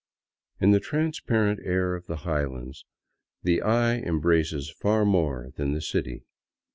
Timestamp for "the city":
5.73-6.23